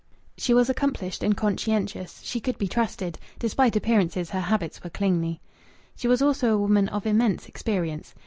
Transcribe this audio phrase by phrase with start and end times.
[0.35, 5.41] She was accomplished and conscientious; she could be trusted; despite appearances, her habits were cleanly.
[5.95, 8.15] She was also a woman of immense experience.